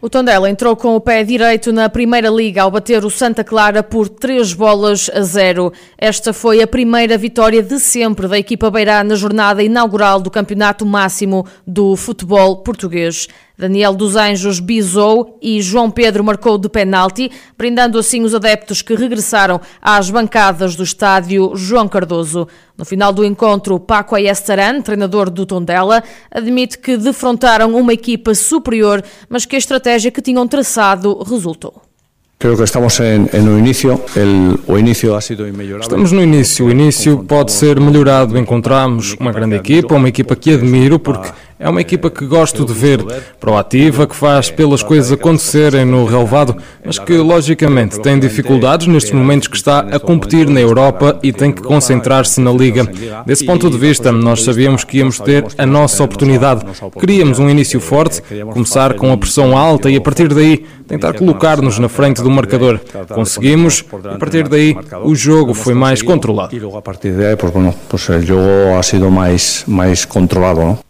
[0.00, 3.82] O Tondela entrou com o pé direito na Primeira Liga ao bater o Santa Clara
[3.82, 5.72] por 3 bolas a 0.
[5.98, 10.86] Esta foi a primeira vitória de sempre da equipa beirá na jornada inaugural do Campeonato
[10.86, 13.26] Máximo do Futebol Português.
[13.58, 18.94] Daniel dos Anjos bisou e João Pedro marcou de penalti, brindando assim os adeptos que
[18.94, 22.46] regressaram às bancadas do estádio João Cardoso.
[22.76, 29.02] No final do encontro, Paco Ayestaran, treinador do Tondela, admite que defrontaram uma equipa superior,
[29.28, 31.82] mas que a estratégia que tinham traçado resultou.
[32.38, 34.00] Creo que estamos en, en un inicio.
[34.14, 35.82] El, o inicio ha sido inmejorable.
[35.82, 36.66] Estamos no início.
[36.66, 38.38] O início pode ser melhorado.
[38.38, 42.72] Encontramos uma grande equipa, uma equipa que admiro, porque é uma equipa que gosto de
[42.72, 43.04] ver,
[43.40, 49.48] proativa, que faz pelas coisas acontecerem no relevado, mas que logicamente tem dificuldades nestes momentos
[49.48, 52.88] que está a competir na Europa e tem que concentrar-se na Liga.
[53.26, 56.64] Desse ponto de vista, nós sabíamos que íamos ter a nossa oportunidade.
[56.98, 61.78] Queríamos um início forte, começar com a pressão alta e a partir daí tentar colocar-nos
[61.78, 62.80] na frente do marcador.
[63.14, 66.54] Conseguimos e a partir daí o jogo foi mais controlado.
[66.54, 67.74] E logo a partir daí, pues bueno,
[68.08, 70.87] el juego ha sido mais mais controlado, ¿no?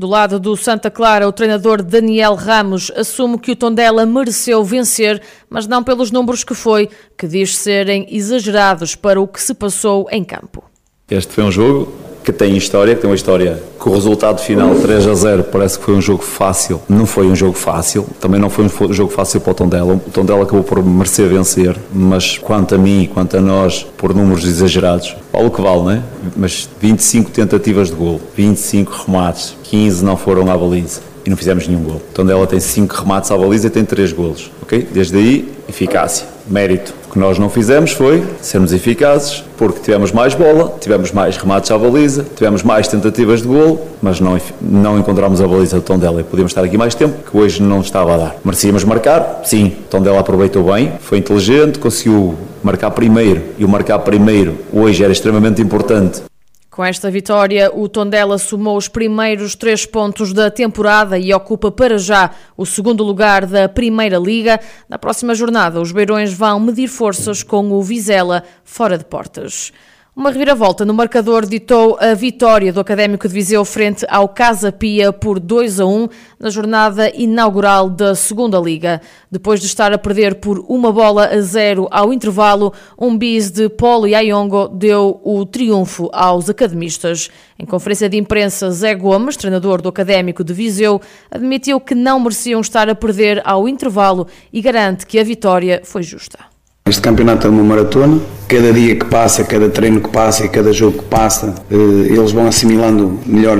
[0.00, 5.20] Do lado do Santa Clara, o treinador Daniel Ramos assume que o Tondela mereceu vencer,
[5.46, 10.08] mas não pelos números que foi, que diz serem exagerados para o que se passou
[10.10, 10.64] em campo.
[11.10, 11.92] Este foi um jogo
[12.22, 15.78] que tem história, que tem uma história que o resultado final 3 a 0 parece
[15.78, 16.80] que foi um jogo fácil.
[16.88, 19.94] Não foi um jogo fácil, também não foi um jogo fácil para o Tondela.
[19.94, 24.44] O Tondela acabou por merecer vencer, mas quanto a mim quanto a nós, por números
[24.44, 26.02] exagerados, vale o que vale, não é?
[26.36, 31.66] Mas 25 tentativas de gol, 25 remates, 15 não foram à baliza e não fizemos
[31.66, 32.02] nenhum gol.
[32.14, 34.86] Tondela tem 5 remates à baliza e tem 3 golos, ok?
[34.92, 36.99] Desde aí, eficácia, mérito.
[37.10, 41.68] O que nós não fizemos foi sermos eficazes, porque tivemos mais bola, tivemos mais remates
[41.72, 46.20] à baliza, tivemos mais tentativas de gol, mas não, não encontramos a baliza do Tondela
[46.20, 48.36] e podíamos estar aqui mais tempo, que hoje não estava a dar.
[48.44, 49.40] Merecíamos marcar?
[49.42, 49.72] Sim.
[49.90, 55.60] Tondela aproveitou bem, foi inteligente, conseguiu marcar primeiro, e o marcar primeiro hoje era extremamente
[55.60, 56.29] importante
[56.70, 61.98] com esta vitória, o Tondela somou os primeiros três pontos da temporada e ocupa para
[61.98, 64.60] já o segundo lugar da Primeira Liga.
[64.88, 69.72] Na próxima jornada, os Beirões vão medir forças com o Vizela fora de portas.
[70.20, 75.14] Uma reviravolta no marcador ditou a vitória do Académico de Viseu frente ao Casa Pia
[75.14, 76.08] por 2 a 1
[76.38, 79.00] na jornada inaugural da Segunda Liga.
[79.30, 83.70] Depois de estar a perder por uma bola a zero ao intervalo, um bis de
[83.70, 87.30] Paulo Ayongo deu o triunfo aos academistas.
[87.58, 92.60] Em conferência de imprensa, Zé Gomes, treinador do Académico de Viseu, admitiu que não mereciam
[92.60, 96.49] estar a perder ao intervalo e garante que a vitória foi justa.
[96.86, 98.18] Este campeonato é uma maratona,
[98.48, 101.74] cada dia que passa, cada treino que passa e cada jogo que passa, eh,
[102.08, 103.58] eles vão assimilando melhor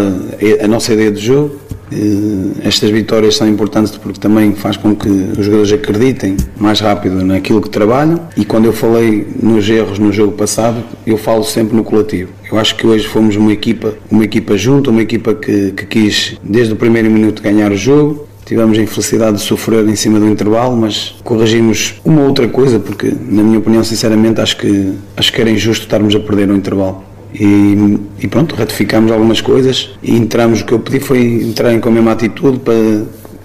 [0.61, 1.55] a nossa ideia de jogo.
[1.93, 7.25] Eh, estas vitórias são importantes porque também faz com que os jogadores acreditem mais rápido
[7.25, 8.21] naquilo que trabalham.
[8.37, 12.33] E quando eu falei nos erros no jogo passado, eu falo sempre no coletivo.
[12.51, 16.37] Eu acho que hoje fomos uma equipa, uma equipa junta, uma equipa que, que quis
[16.43, 20.27] desde o primeiro minuto ganhar o jogo, Tivemos a infelicidade de sofrer em cima do
[20.27, 25.41] intervalo, mas corrigimos uma outra coisa, porque, na minha opinião, sinceramente, acho que, acho que
[25.41, 27.05] era injusto estarmos a perder no intervalo.
[27.33, 30.63] E, e pronto, ratificámos algumas coisas e entramos.
[30.63, 32.75] O que eu pedi foi entrar com a mesma atitude, para,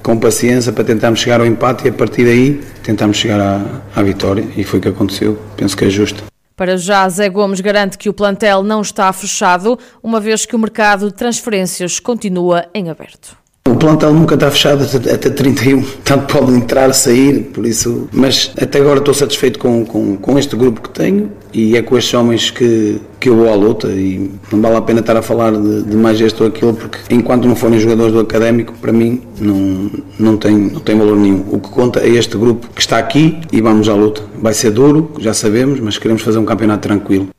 [0.02, 3.62] com paciência, para tentarmos chegar ao empate e a partir daí tentarmos chegar à,
[3.96, 4.44] à vitória.
[4.58, 5.38] E foi o que aconteceu.
[5.56, 6.24] Penso que é justo.
[6.56, 10.60] Para já, Zé Gomes garante que o plantel não está fechado, uma vez que o
[10.60, 13.45] mercado de transferências continua em aberto.
[13.68, 18.08] O plantel nunca está fechado até 31, tanto pode entrar, sair, por isso.
[18.14, 21.98] Mas até agora estou satisfeito com, com, com este grupo que tenho e é com
[21.98, 25.22] estes homens que, que eu vou à luta e não vale a pena estar a
[25.22, 28.94] falar de, de mais este ou aquilo porque enquanto não forem jogadores do académico, para
[28.94, 31.44] mim não, não, tem, não tem valor nenhum.
[31.52, 34.22] O que conta é este grupo que está aqui e vamos à luta.
[34.40, 37.30] Vai ser duro, já sabemos, mas queremos fazer um campeonato tranquilo.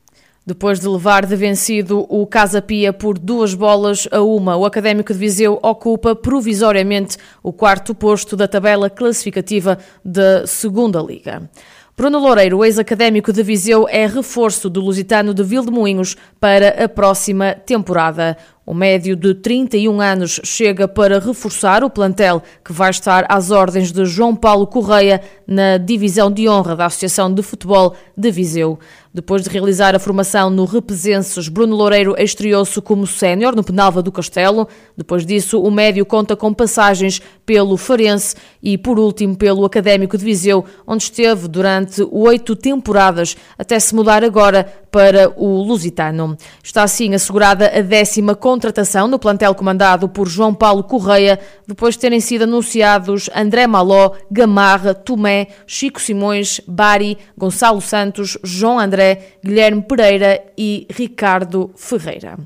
[0.47, 5.13] Depois de levar de vencido o Casa Pia por duas bolas a uma, o Académico
[5.13, 11.51] de Viseu ocupa provisoriamente o quarto posto da tabela classificativa da Segunda Liga.
[11.97, 18.37] Bruno Loureiro, ex-académico de Viseu, é reforço do Lusitano de Vildemoinhos para a próxima temporada.
[18.69, 23.93] O médio de 31 anos chega para reforçar o plantel que vai estar às ordens
[23.93, 28.77] de João Paulo Correia na divisão de honra da Associação de Futebol de Viseu.
[29.17, 34.13] Depois de realizar a formação no Repesenses, Bruno Loureiro estreou-se como sénior no Penalva do
[34.13, 34.69] Castelo.
[34.95, 40.25] Depois disso, o médio conta com passagens pelo Farense e, por último, pelo Académico de
[40.25, 46.37] Viseu, onde esteve durante oito temporadas, até se mudar agora para o Lusitano.
[46.63, 52.01] Está assim assegurada a décima contratação no plantel comandado por João Paulo Correia, depois de
[52.01, 59.83] terem sido anunciados André Maló, Gamarra, Tomé, Chico Simões, Bari, Gonçalo Santos, João André, Guilherme
[59.83, 62.39] Pereira e Ricardo Ferreira.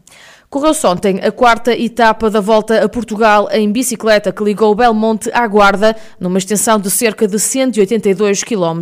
[0.50, 5.46] Correu-se ontem a quarta etapa da volta a Portugal em bicicleta que ligou Belmonte à
[5.46, 8.80] Guarda, numa extensão de cerca de 182 km.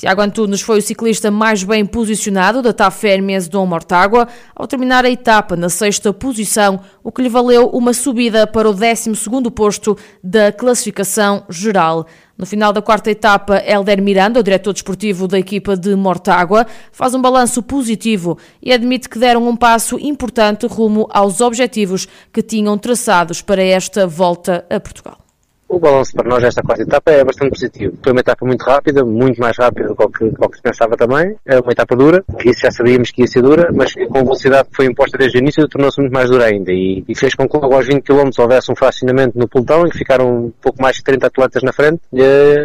[0.00, 4.26] Tiago Antunes foi o ciclista mais bem posicionado da TAF Férmias Dom Mortágua,
[4.56, 8.72] ao terminar a etapa na sexta posição, o que lhe valeu uma subida para o
[8.72, 12.06] 12º posto da classificação geral.
[12.38, 17.14] No final da quarta etapa, Helder Miranda, o diretor desportivo da equipa de Mortágua, faz
[17.14, 22.78] um balanço positivo e admite que deram um passo importante rumo aos objetivos que tinham
[22.78, 25.18] traçados para esta volta a Portugal.
[25.70, 27.96] O balanço para nós desta quarta etapa é bastante positivo.
[28.02, 31.36] Foi uma etapa muito rápida, muito mais rápida do que, o que se pensava também.
[31.46, 34.22] É uma etapa dura, que isso já sabíamos que ia ser dura, mas com a
[34.22, 37.36] velocidade que foi imposta desde o início tornou-se muito mais dura ainda e, e, fez
[37.36, 40.52] com que logo aos 20 km houvesse um fracionamento no pelotão em que ficaram um
[40.60, 42.20] pouco mais de 30 atletas na frente e,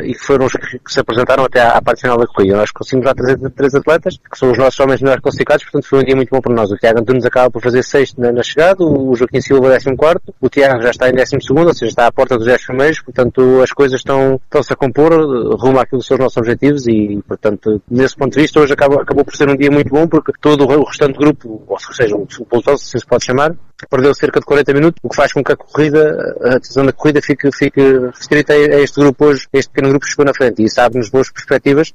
[0.06, 2.58] e que foram os que, se apresentaram até à, à parte final da corrida.
[2.58, 6.00] Nós conseguimos lá trazer três atletas, que são os nossos homens melhores classificados, portanto foi
[6.00, 6.72] um dia muito bom para nós.
[6.72, 10.34] O Tiago Antunes acaba por fazer sexto na, na chegada, o Joaquim Silva décimo quarto,
[10.42, 12.95] o Tiago já está em décimo segundo, ou seja, está à porta dos 10 primeiros,
[13.04, 15.12] portanto as coisas estão, estão-se a compor
[15.58, 19.00] rumo àquilo que são os nossos objetivos e, portanto, nesse ponto de vista, hoje acabou,
[19.00, 22.26] acabou por ser um dia muito bom porque todo o restante grupo, ou seja, o
[22.46, 23.56] pelotão, se se pode chamar,
[23.90, 26.92] perdeu cerca de 40 minutos, o que faz com que a corrida, a decisão da
[26.92, 27.82] corrida fique, fique
[28.14, 31.10] restrita a este grupo hoje, este pequeno grupo que chegou na frente e isso abre-nos
[31.10, 31.94] boas perspectivas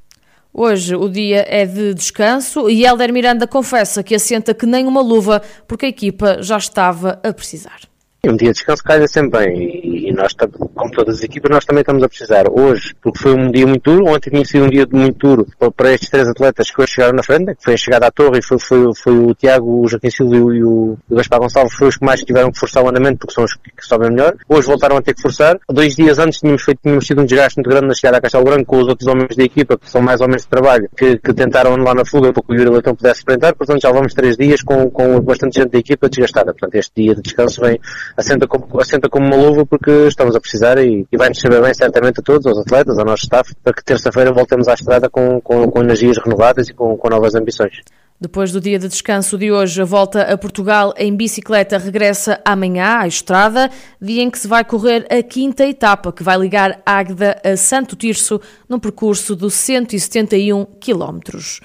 [0.53, 5.01] Hoje o dia é de descanso e Helder Miranda confessa que assenta que nem uma
[5.01, 7.90] luva porque a equipa já estava a precisar.
[8.23, 10.35] Um dia de descanso calha sempre bem e nós,
[10.75, 12.45] como todas as equipas, nós também estamos a precisar.
[12.51, 15.93] Hoje, porque foi um dia muito duro, ontem tinha sido um dia muito duro para
[15.93, 18.43] estes três atletas que hoje chegaram na frente, que foi a chegada à torre e
[18.43, 21.97] foi, foi, foi o Tiago, o Joaquim Silva e o, o Gaspar Gonçalves, foi os
[21.97, 24.35] que mais tiveram que forçar o andamento, porque são os que, sobem melhor.
[24.49, 25.59] Hoje voltaram a ter que forçar.
[25.69, 28.45] Dois dias antes tínhamos feito, tínhamos tido um desgaste muito grande na chegada a Castelo
[28.45, 31.33] Branco com os outros homens da equipa, que são mais homens de trabalho, que, que
[31.33, 34.37] tentaram lá na fuga para que o Yuri Leitão pudesse sprintar, portanto já vamos três
[34.37, 36.53] dias com, com bastante gente da equipa desgastada.
[36.53, 37.81] Portanto, este dia de descanso vem,
[38.17, 41.75] assenta como, assenta como uma luva porque estamos a precisar e, e vai-nos saber bem
[41.75, 45.41] certamente a todos, aos atletas, ao nosso staff, para que terça-feira voltemos à estrada com,
[45.41, 47.81] com, com energias renovadas e com, com novas ambições.
[48.23, 52.99] Depois do dia de descanso de hoje, a volta a Portugal em bicicleta regressa amanhã
[52.99, 57.41] à estrada, dia em que se vai correr a quinta etapa, que vai ligar Águeda
[57.43, 61.61] a Santo Tirso, num percurso de 171 quilómetros.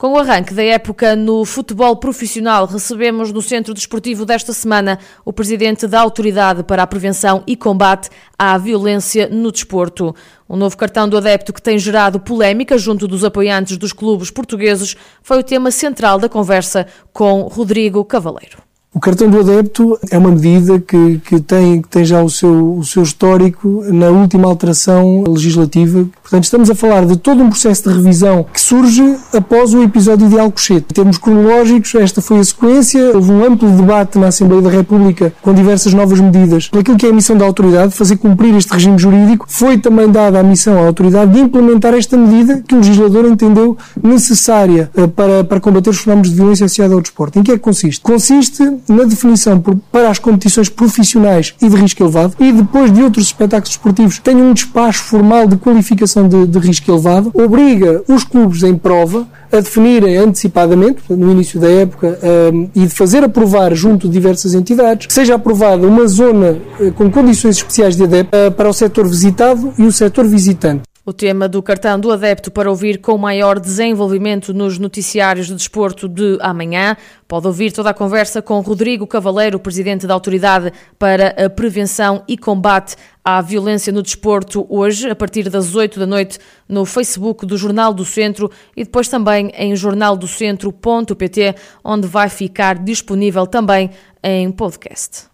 [0.00, 5.30] Com o arranque da época no futebol profissional, recebemos no Centro Desportivo desta semana o
[5.30, 8.08] presidente da Autoridade para a Prevenção e Combate
[8.38, 10.16] à Violência no Desporto.
[10.48, 14.96] Um novo cartão do adepto que tem gerado polémica junto dos apoiantes dos clubes portugueses
[15.22, 18.69] foi o tema central da conversa com Rodrigo Cavaleiro.
[18.92, 22.74] O cartão do adepto é uma medida que, que, tem, que tem já o seu,
[22.76, 26.08] o seu histórico na última alteração legislativa.
[26.20, 30.28] Portanto, estamos a falar de todo um processo de revisão que surge após o episódio
[30.28, 30.86] de Alcochete.
[30.90, 33.12] Em termos cronológicos, esta foi a sequência.
[33.14, 36.68] Houve um amplo debate na Assembleia da República com diversas novas medidas.
[36.68, 40.10] Por aquilo que é a missão da autoridade, fazer cumprir este regime jurídico, foi também
[40.10, 45.06] dada a missão à autoridade de implementar esta medida que o legislador entendeu necessária eh,
[45.06, 47.38] para, para combater os fenómenos de violência associada ao desporto.
[47.38, 48.00] Em que é que consiste?
[48.00, 53.02] Consiste na definição por, para as competições profissionais e de risco elevado e depois de
[53.02, 58.24] outros espetáculos esportivos tenham um despacho formal de qualificação de, de risco elevado, obriga os
[58.24, 62.18] clubes em prova a definirem antecipadamente, no início da época,
[62.52, 67.10] um, e de fazer aprovar junto de diversas entidades, seja aprovada uma zona uh, com
[67.10, 70.89] condições especiais de adepto uh, para o setor visitado e o setor visitante.
[71.10, 76.08] O tema do cartão do adepto para ouvir com maior desenvolvimento nos noticiários de desporto
[76.08, 76.96] de amanhã.
[77.26, 82.38] Pode ouvir toda a conversa com Rodrigo Cavaleiro, presidente da Autoridade para a Prevenção e
[82.38, 86.38] Combate à Violência no Desporto, hoje, a partir das 8 da noite,
[86.68, 93.48] no Facebook do Jornal do Centro e depois também em jornaldocentro.pt, onde vai ficar disponível
[93.48, 93.90] também
[94.22, 95.29] em podcast.